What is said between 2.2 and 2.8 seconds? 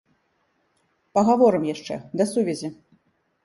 да сувязі!